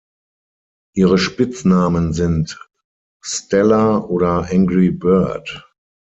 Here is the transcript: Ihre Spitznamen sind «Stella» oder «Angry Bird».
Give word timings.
Ihre 0.95 1.19
Spitznamen 1.19 2.11
sind 2.13 2.59
«Stella» 3.23 3.99
oder 3.99 4.49
«Angry 4.49 4.89
Bird». 4.89 5.63